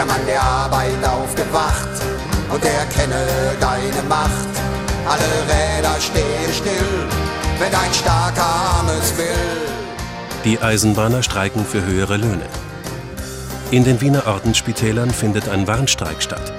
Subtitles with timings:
[0.00, 1.90] Ja, Mann, der Arbeit aufgewacht
[2.50, 3.22] und er kenne
[3.60, 4.48] deine Macht.
[5.06, 7.06] Alle Räder stehen still,
[7.58, 9.26] wenn ein starker Arm es will.
[10.46, 12.46] Die Eisenbahner streiken für höhere Löhne.
[13.72, 16.50] In den Wiener Ordensspitälern findet ein Warnstreik statt.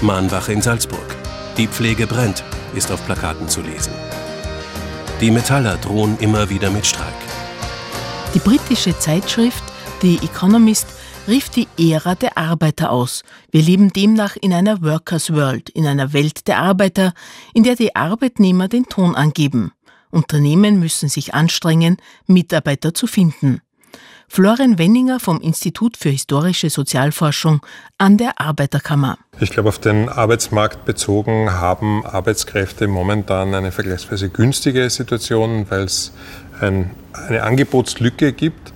[0.00, 1.14] Mahnwache in Salzburg.
[1.58, 2.44] Die Pflege brennt,
[2.74, 3.92] ist auf Plakaten zu lesen.
[5.20, 7.12] Die Metaller drohen immer wieder mit Streik.
[8.32, 9.64] Die britische Zeitschrift
[10.00, 10.86] The Economist
[11.28, 13.22] rief die Ära der Arbeiter aus.
[13.50, 17.14] Wir leben demnach in einer Workers World, in einer Welt der Arbeiter,
[17.54, 19.72] in der die Arbeitnehmer den Ton angeben.
[20.10, 21.96] Unternehmen müssen sich anstrengen,
[22.26, 23.60] Mitarbeiter zu finden.
[24.28, 27.60] Florian Wenninger vom Institut für historische Sozialforschung
[27.98, 29.18] an der Arbeiterkammer.
[29.40, 36.12] Ich glaube, auf den Arbeitsmarkt bezogen haben Arbeitskräfte momentan eine vergleichsweise günstige Situation, weil es
[36.60, 38.71] ein, eine Angebotslücke gibt.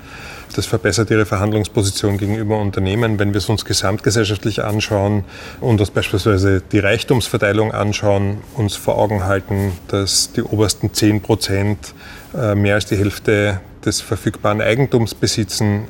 [0.55, 3.19] Das verbessert ihre Verhandlungsposition gegenüber Unternehmen.
[3.19, 5.25] Wenn wir es uns gesamtgesellschaftlich anschauen
[5.61, 11.95] und uns beispielsweise die Reichtumsverteilung anschauen, uns vor Augen halten, dass die obersten 10 Prozent
[12.35, 15.89] äh, mehr als die Hälfte des verfügbaren Eigentums besitzen,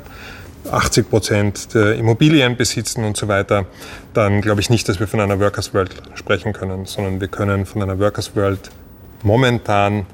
[0.71, 3.67] 80 Prozent der Immobilien besitzen und so weiter,
[4.15, 7.67] dann glaube ich nicht, dass wir von einer Workers World sprechen können, sondern wir können
[7.67, 8.71] von einer Workers World
[9.23, 10.07] momentan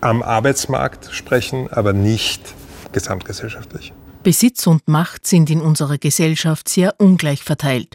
[0.00, 2.42] am Arbeitsmarkt sprechen, aber nicht
[2.96, 3.92] gesamtgesellschaftlich.
[4.22, 7.94] Besitz und Macht sind in unserer Gesellschaft sehr ungleich verteilt.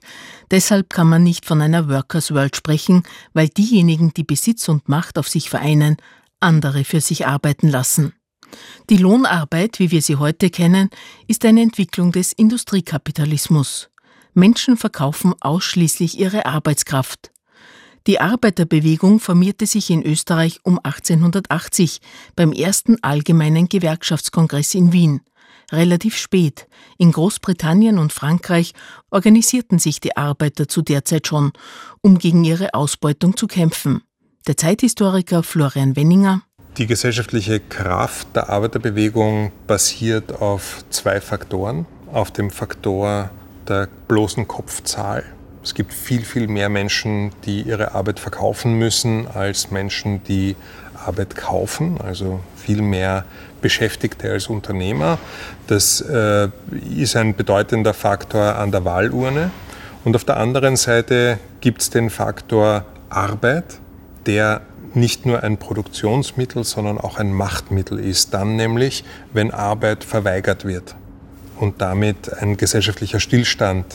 [0.52, 3.02] Deshalb kann man nicht von einer Workers World sprechen,
[3.34, 5.98] weil diejenigen, die Besitz und Macht auf sich vereinen,
[6.40, 8.14] andere für sich arbeiten lassen.
[8.92, 10.92] Die Lohnarbeit, wie wir sie heute kennen,
[11.28, 13.90] ist eine Entwicklung des Industriekapitalismus.
[14.36, 17.32] Menschen verkaufen ausschließlich ihre Arbeitskraft.
[18.08, 22.02] Die Arbeiterbewegung formierte sich in Österreich um 1880
[22.36, 25.22] beim ersten allgemeinen Gewerkschaftskongress in Wien.
[25.72, 26.68] Relativ spät.
[26.98, 28.74] In Großbritannien und Frankreich
[29.10, 31.52] organisierten sich die Arbeiter zu der Zeit schon,
[32.02, 34.02] um gegen ihre Ausbeutung zu kämpfen.
[34.48, 36.42] Der Zeithistoriker Florian Wenninger
[36.78, 41.86] die gesellschaftliche Kraft der Arbeiterbewegung basiert auf zwei Faktoren.
[42.14, 43.30] Auf dem Faktor
[43.68, 45.26] der bloßen Kopfzahl,
[45.64, 50.56] es gibt viel, viel mehr Menschen, die ihre Arbeit verkaufen müssen, als Menschen, die
[51.06, 52.00] Arbeit kaufen.
[52.02, 53.26] Also viel mehr
[53.62, 55.20] Beschäftigte als Unternehmer.
[55.68, 56.50] Das äh,
[56.96, 59.52] ist ein bedeutender Faktor an der Wahlurne.
[60.04, 63.80] Und auf der anderen Seite gibt es den Faktor Arbeit,
[64.26, 64.62] der
[64.94, 68.34] nicht nur ein Produktionsmittel, sondern auch ein Machtmittel ist.
[68.34, 70.96] Dann nämlich, wenn Arbeit verweigert wird
[71.60, 73.86] und damit ein gesellschaftlicher Stillstand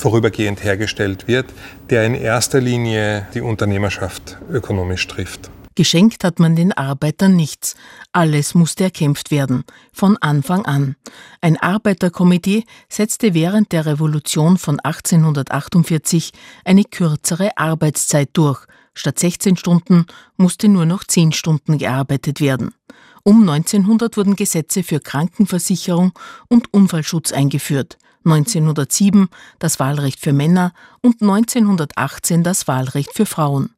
[0.00, 1.46] vorübergehend hergestellt wird,
[1.90, 5.50] der in erster Linie die Unternehmerschaft ökonomisch trifft.
[5.76, 7.76] Geschenkt hat man den Arbeitern nichts.
[8.12, 10.96] Alles musste erkämpft werden, von Anfang an.
[11.40, 16.32] Ein Arbeiterkomitee setzte während der Revolution von 1848
[16.64, 18.66] eine kürzere Arbeitszeit durch.
[18.94, 20.06] Statt 16 Stunden
[20.36, 22.74] musste nur noch 10 Stunden gearbeitet werden.
[23.22, 26.12] Um 1900 wurden Gesetze für Krankenversicherung
[26.48, 27.96] und Unfallschutz eingeführt.
[28.24, 30.72] 1907 das Wahlrecht für Männer
[31.02, 33.74] und 1918 das Wahlrecht für Frauen.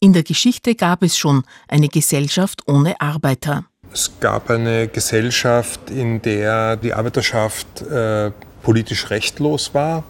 [0.00, 3.64] In der Geschichte gab es schon eine Gesellschaft ohne Arbeiter.
[3.92, 10.02] Es gab eine Gesellschaft, in der die Arbeiterschaft äh, politisch rechtlos war,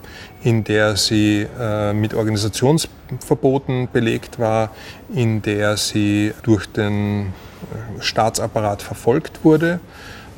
[0.42, 4.70] in der sie äh, mit Organisationsverboten belegt war,
[5.12, 9.80] in der sie durch den äh, Staatsapparat verfolgt wurde.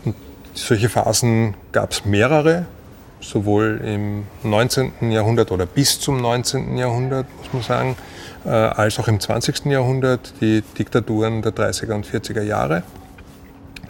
[0.04, 0.16] Und
[0.54, 2.66] solche Phasen gab es mehrere
[3.20, 5.10] sowohl im 19.
[5.10, 6.76] Jahrhundert oder bis zum 19.
[6.76, 7.96] Jahrhundert, muss man sagen,
[8.44, 9.66] äh, als auch im 20.
[9.66, 12.82] Jahrhundert, die Diktaturen der 30er und 40er Jahre.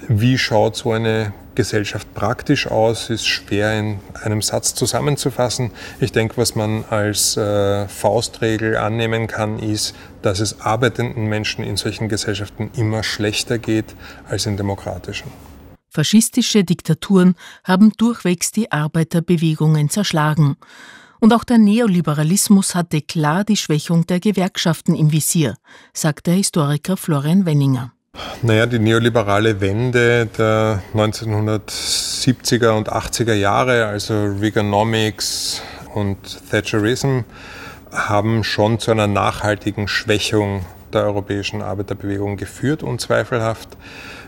[0.09, 5.73] Wie schaut so eine Gesellschaft praktisch aus, ist schwer in einem Satz zusammenzufassen.
[5.99, 11.77] Ich denke, was man als äh, Faustregel annehmen kann, ist, dass es arbeitenden Menschen in
[11.77, 13.97] solchen Gesellschaften immer schlechter geht
[14.29, 15.33] als in demokratischen.
[15.97, 20.59] Faschistische Diktaturen haben durchwegs die Arbeiterbewegungen zerschlagen.
[21.21, 25.57] Und auch der Neoliberalismus hatte klar die Schwächung der Gewerkschaften im Visier,
[25.95, 27.95] sagt der Historiker Florian Wenninger.
[28.43, 35.63] Naja, die neoliberale Wende der 1970er und 80er Jahre, also Reaganomics
[35.95, 36.19] und
[36.51, 37.21] Thatcherism,
[37.91, 43.71] haben schon zu einer nachhaltigen Schwächung der europäischen Arbeiterbewegung geführt, unzweifelhaft.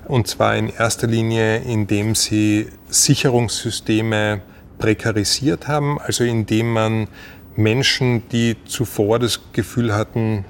[0.08, 4.40] Und zwar in erster Linie, indem sie Sicherungssysteme
[4.78, 7.08] prekarisiert haben, also indem man
[7.56, 10.46] Menschen, die zuvor das Gefühl hatten,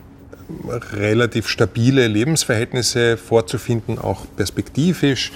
[0.92, 5.32] relativ stabile Lebensverhältnisse vorzufinden, auch perspektivisch,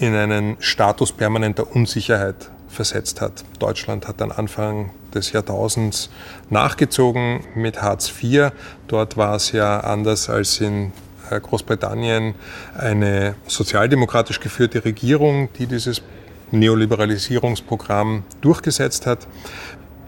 [0.00, 3.44] in einen Status permanenter Unsicherheit versetzt hat.
[3.58, 6.10] Deutschland hat dann Anfang des Jahrtausends
[6.50, 8.52] nachgezogen mit Hartz IV.
[8.86, 10.92] Dort war es ja anders als in
[11.28, 12.34] Großbritannien
[12.76, 16.02] eine sozialdemokratisch geführte Regierung, die dieses
[16.50, 19.26] Neoliberalisierungsprogramm durchgesetzt hat.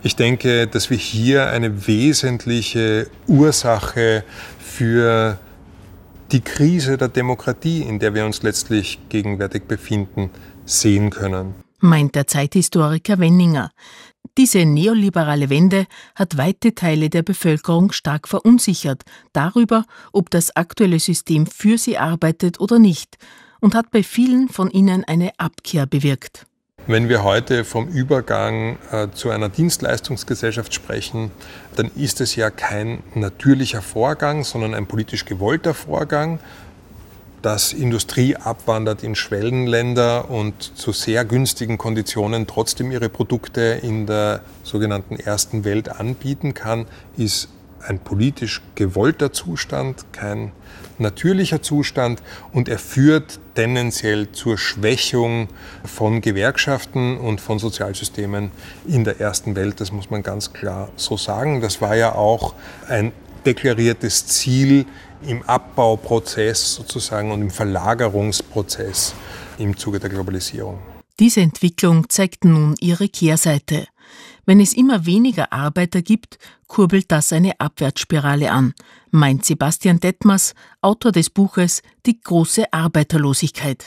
[0.02, 4.24] Ich denke, dass wir hier eine wesentliche Ursache
[4.58, 5.38] für
[6.32, 10.30] die Krise der Demokratie, in der wir uns letztlich gegenwärtig befinden,
[10.64, 11.54] sehen können.
[11.80, 13.70] Meint der Zeithistoriker Wenninger.
[14.36, 21.46] Diese neoliberale Wende hat weite Teile der Bevölkerung stark verunsichert darüber, ob das aktuelle System
[21.46, 23.16] für sie arbeitet oder nicht,
[23.60, 26.46] und hat bei vielen von ihnen eine Abkehr bewirkt.
[26.86, 31.30] Wenn wir heute vom Übergang äh, zu einer Dienstleistungsgesellschaft sprechen,
[31.76, 36.40] dann ist es ja kein natürlicher Vorgang, sondern ein politisch gewollter Vorgang,
[37.42, 44.40] dass Industrie abwandert in Schwellenländer und zu sehr günstigen Konditionen trotzdem ihre Produkte in der
[44.62, 47.48] sogenannten ersten Welt anbieten kann, ist
[47.86, 50.52] ein politisch gewollter Zustand, kein
[50.98, 52.22] natürlicher Zustand
[52.52, 55.48] und er führt tendenziell zur Schwächung
[55.84, 58.50] von Gewerkschaften und von Sozialsystemen
[58.86, 59.80] in der ersten Welt.
[59.80, 61.62] Das muss man ganz klar so sagen.
[61.62, 62.54] Das war ja auch
[62.86, 63.12] ein
[63.44, 64.86] deklariertes Ziel
[65.26, 69.14] im Abbauprozess sozusagen und im Verlagerungsprozess
[69.58, 70.78] im Zuge der Globalisierung.
[71.18, 73.86] Diese Entwicklung zeigt nun ihre Kehrseite.
[74.46, 78.74] Wenn es immer weniger Arbeiter gibt, kurbelt das eine Abwärtsspirale an,
[79.10, 83.84] meint Sebastian Detmers, Autor des Buches Die große Arbeiterlosigkeit.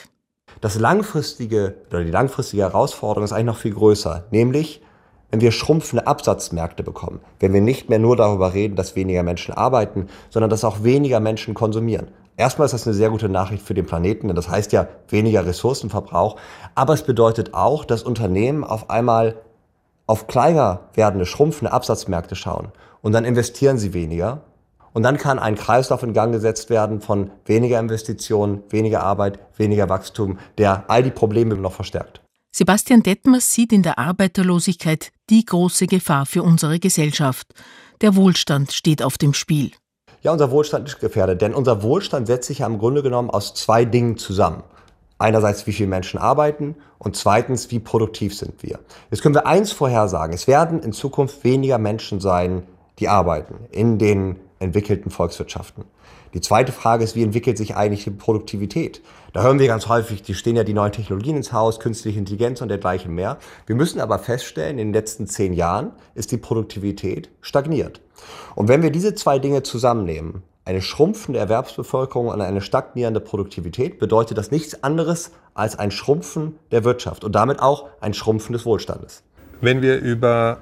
[0.61, 4.81] Das langfristige oder die langfristige Herausforderung ist eigentlich noch viel größer, nämlich
[5.33, 9.51] wenn wir schrumpfende Absatzmärkte bekommen, wenn wir nicht mehr nur darüber reden, dass weniger Menschen
[9.51, 12.09] arbeiten, sondern dass auch weniger Menschen konsumieren.
[12.37, 15.43] Erstmal ist das eine sehr gute Nachricht für den Planeten, denn das heißt ja weniger
[15.43, 16.35] Ressourcenverbrauch.
[16.75, 19.37] Aber es bedeutet auch, dass Unternehmen auf einmal
[20.05, 22.67] auf kleiner werdende, schrumpfende Absatzmärkte schauen
[23.01, 24.41] und dann investieren sie weniger.
[24.93, 29.89] Und dann kann ein Kreislauf in Gang gesetzt werden von weniger Investitionen, weniger Arbeit, weniger
[29.89, 32.22] Wachstum, der all die Probleme noch verstärkt.
[32.55, 37.47] Sebastian Detmers sieht in der Arbeiterlosigkeit die große Gefahr für unsere Gesellschaft.
[38.01, 39.71] Der Wohlstand steht auf dem Spiel.
[40.21, 43.55] Ja, unser Wohlstand ist gefährdet, denn unser Wohlstand setzt sich ja im Grunde genommen aus
[43.55, 44.61] zwei Dingen zusammen.
[45.17, 48.79] Einerseits, wie viele Menschen arbeiten und zweitens, wie produktiv sind wir.
[49.09, 50.35] Jetzt können wir eins vorhersagen.
[50.35, 52.67] Es werden in Zukunft weniger Menschen sein,
[52.99, 55.85] die arbeiten in den entwickelten Volkswirtschaften.
[56.33, 59.01] Die zweite Frage ist, wie entwickelt sich eigentlich die Produktivität?
[59.33, 62.59] Da hören wir ganz häufig, die stehen ja die neuen Technologien ins Haus, künstliche Intelligenz
[62.61, 63.37] und dergleichen mehr.
[63.67, 68.01] Wir müssen aber feststellen, in den letzten zehn Jahren ist die Produktivität stagniert.
[68.55, 74.37] Und wenn wir diese zwei Dinge zusammennehmen, eine schrumpfende Erwerbsbevölkerung und eine stagnierende Produktivität, bedeutet
[74.37, 79.23] das nichts anderes als ein Schrumpfen der Wirtschaft und damit auch ein Schrumpfen des Wohlstandes.
[79.61, 80.59] Wenn wir über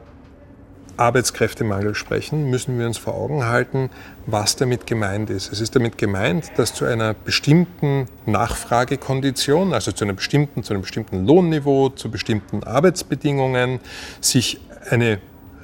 [0.97, 3.89] Arbeitskräftemangel sprechen, müssen wir uns vor Augen halten,
[4.25, 5.51] was damit gemeint ist.
[5.51, 10.81] Es ist damit gemeint, dass zu einer bestimmten Nachfragekondition, also zu einem bestimmten, zu einem
[10.81, 13.79] bestimmten Lohnniveau, zu bestimmten Arbeitsbedingungen,
[14.19, 14.59] sich
[14.89, 15.19] eine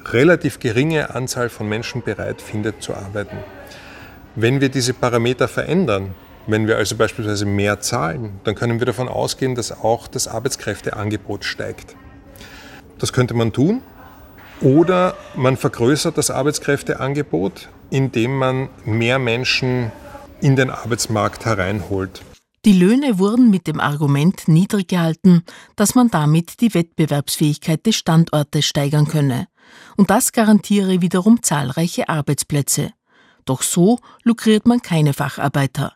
[0.05, 3.37] relativ geringe Anzahl von Menschen bereit findet zu arbeiten.
[4.35, 6.15] Wenn wir diese Parameter verändern,
[6.47, 11.43] wenn wir also beispielsweise mehr zahlen, dann können wir davon ausgehen, dass auch das Arbeitskräfteangebot
[11.43, 11.95] steigt.
[12.99, 13.81] Das könnte man tun,
[14.61, 19.91] oder man vergrößert das Arbeitskräfteangebot, indem man mehr Menschen
[20.41, 22.23] in den Arbeitsmarkt hereinholt.
[22.65, 25.43] Die Löhne wurden mit dem Argument niedrig gehalten,
[25.75, 29.47] dass man damit die Wettbewerbsfähigkeit des Standortes steigern könne.
[29.95, 32.91] Und das garantiere wiederum zahlreiche Arbeitsplätze.
[33.45, 35.93] Doch so lukriert man keine Facharbeiter.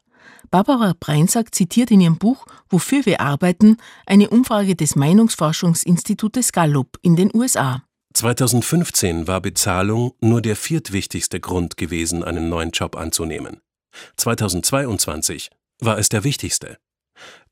[0.50, 7.16] Barbara Breinsack zitiert in ihrem Buch Wofür wir arbeiten eine Umfrage des Meinungsforschungsinstitutes Gallup in
[7.16, 7.84] den USA.
[8.14, 13.62] 2015 war Bezahlung nur der viertwichtigste Grund gewesen, einen neuen Job anzunehmen.
[14.18, 15.50] 2022
[15.80, 16.78] war es der wichtigste.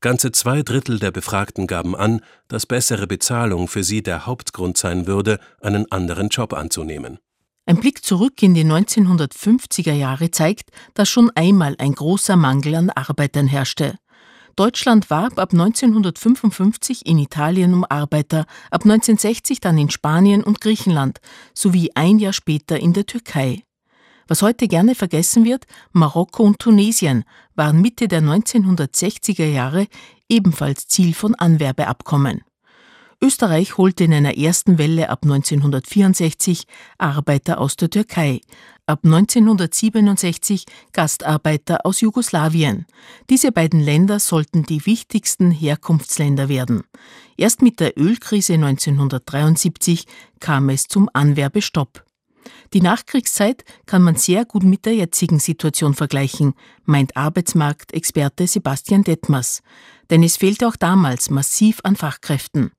[0.00, 5.06] Ganze zwei Drittel der Befragten gaben an, dass bessere Bezahlung für sie der Hauptgrund sein
[5.06, 7.18] würde, einen anderen Job anzunehmen.
[7.66, 12.90] Ein Blick zurück in die 1950er Jahre zeigt, dass schon einmal ein großer Mangel an
[12.90, 13.96] Arbeitern herrschte.
[14.60, 21.18] Deutschland warb ab 1955 in Italien um Arbeiter, ab 1960 dann in Spanien und Griechenland
[21.54, 23.62] sowie ein Jahr später in der Türkei.
[24.28, 27.24] Was heute gerne vergessen wird, Marokko und Tunesien
[27.54, 29.86] waren Mitte der 1960er Jahre
[30.28, 32.42] ebenfalls Ziel von Anwerbeabkommen.
[33.22, 36.64] Österreich holte in einer ersten Welle ab 1964
[36.98, 38.42] Arbeiter aus der Türkei.
[38.90, 42.86] Ab 1967 Gastarbeiter aus Jugoslawien.
[43.30, 46.82] Diese beiden Länder sollten die wichtigsten Herkunftsländer werden.
[47.36, 50.06] Erst mit der Ölkrise 1973
[50.40, 52.04] kam es zum Anwerbestopp.
[52.72, 56.54] Die Nachkriegszeit kann man sehr gut mit der jetzigen Situation vergleichen,
[56.84, 59.62] meint Arbeitsmarktexperte Sebastian Detmers.
[60.10, 62.72] Denn es fehlte auch damals massiv an Fachkräften.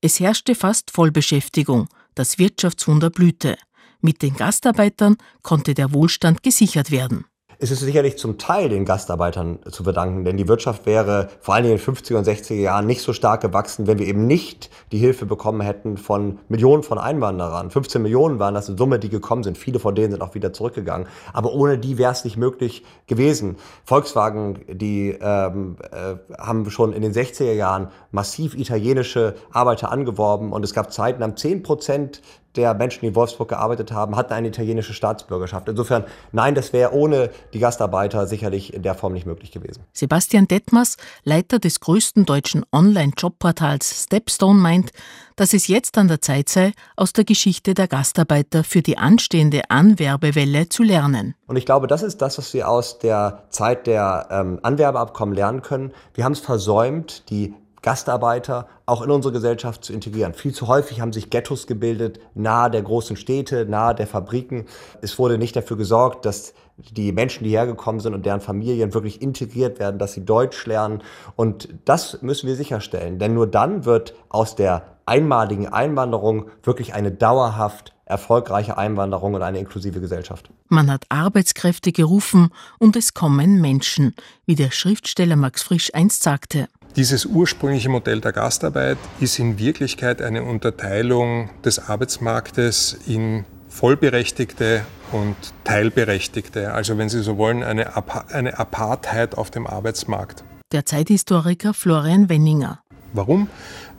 [0.00, 3.56] Es herrschte fast Vollbeschäftigung, das Wirtschaftswunder blühte.
[4.00, 7.24] Mit den Gastarbeitern konnte der Wohlstand gesichert werden.
[7.60, 11.64] Es ist sicherlich zum Teil den Gastarbeitern zu verdanken, denn die Wirtschaft wäre vor allem
[11.64, 14.98] in den 50er und 60er Jahren nicht so stark gewachsen, wenn wir eben nicht die
[14.98, 17.72] Hilfe bekommen hätten von Millionen von Einwanderern.
[17.72, 19.58] 15 Millionen waren das in Summe, die gekommen sind.
[19.58, 21.08] Viele von denen sind auch wieder zurückgegangen.
[21.32, 23.56] Aber ohne die wäre es nicht möglich gewesen.
[23.82, 30.64] Volkswagen, die ähm, äh, haben schon in den 60er Jahren massiv italienische Arbeiter angeworben und
[30.64, 32.22] es gab Zeiten, am 10 Prozent
[32.56, 35.68] der Menschen, die in Wolfsburg gearbeitet haben, hatten eine italienische Staatsbürgerschaft.
[35.68, 39.82] Insofern, nein, das wäre ohne die Gastarbeiter sicherlich in der Form nicht möglich gewesen.
[39.92, 44.92] Sebastian Detmers, Leiter des größten deutschen Online-Jobportals Stepstone, meint,
[45.36, 49.70] dass es jetzt an der Zeit sei, aus der Geschichte der Gastarbeiter für die anstehende
[49.70, 51.34] Anwerbewelle zu lernen.
[51.46, 55.62] Und ich glaube, das ist das, was wir aus der Zeit der ähm, Anwerbeabkommen lernen
[55.62, 55.92] können.
[56.14, 60.34] Wir haben es versäumt, die Gastarbeiter auch in unsere Gesellschaft zu integrieren.
[60.34, 64.66] Viel zu häufig haben sich Ghettos gebildet, nahe der großen Städte, nahe der Fabriken.
[65.02, 69.20] Es wurde nicht dafür gesorgt, dass die Menschen, die hergekommen sind und deren Familien wirklich
[69.20, 71.02] integriert werden, dass sie Deutsch lernen.
[71.36, 73.18] Und das müssen wir sicherstellen.
[73.18, 79.58] Denn nur dann wird aus der einmaligen Einwanderung wirklich eine dauerhaft erfolgreiche Einwanderung und eine
[79.58, 80.50] inklusive Gesellschaft.
[80.68, 84.14] Man hat Arbeitskräfte gerufen und es kommen Menschen,
[84.46, 86.68] wie der Schriftsteller Max Frisch einst sagte.
[86.96, 95.36] Dieses ursprüngliche Modell der Gastarbeit ist in Wirklichkeit eine Unterteilung des Arbeitsmarktes in Vollberechtigte und
[95.64, 96.72] Teilberechtigte.
[96.72, 97.92] Also wenn Sie so wollen, eine,
[98.32, 100.44] eine Apartheid auf dem Arbeitsmarkt.
[100.72, 102.80] Der Zeithistoriker Florian Wenninger.
[103.12, 103.48] Warum?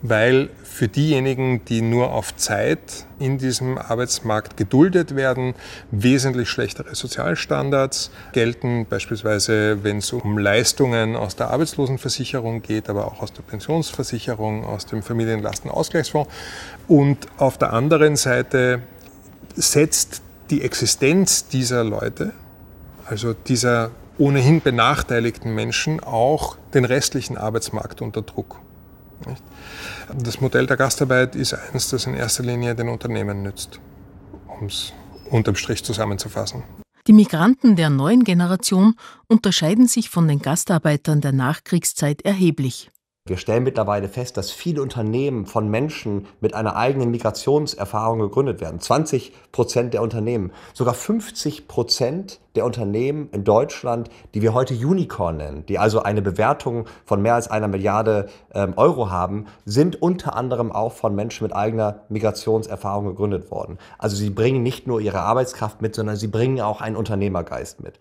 [0.02, 5.54] Weil für diejenigen, die nur auf Zeit in diesem Arbeitsmarkt geduldet werden,
[5.90, 13.20] wesentlich schlechtere Sozialstandards gelten, beispielsweise wenn es um Leistungen aus der Arbeitslosenversicherung geht, aber auch
[13.20, 16.30] aus der Pensionsversicherung, aus dem Familienlastenausgleichsfonds.
[16.88, 18.82] Und auf der anderen Seite
[19.56, 22.32] setzt die Existenz dieser Leute,
[23.06, 28.60] also dieser ohnehin benachteiligten Menschen, auch den restlichen Arbeitsmarkt unter Druck.
[30.14, 33.80] Das Modell der Gastarbeit ist eines, das in erster Linie den Unternehmen nützt,
[34.46, 34.92] um es
[35.30, 36.64] unterm Strich zusammenzufassen.
[37.06, 38.94] Die Migranten der neuen Generation
[39.26, 42.90] unterscheiden sich von den Gastarbeitern der Nachkriegszeit erheblich.
[43.30, 48.80] Wir stellen mittlerweile fest, dass viele Unternehmen von Menschen mit einer eigenen Migrationserfahrung gegründet werden.
[48.80, 55.36] 20 Prozent der Unternehmen, sogar 50 Prozent der Unternehmen in Deutschland, die wir heute Unicorn
[55.36, 60.34] nennen, die also eine Bewertung von mehr als einer Milliarde ähm, Euro haben, sind unter
[60.34, 63.78] anderem auch von Menschen mit eigener Migrationserfahrung gegründet worden.
[63.98, 67.98] Also sie bringen nicht nur ihre Arbeitskraft mit, sondern sie bringen auch einen Unternehmergeist mit.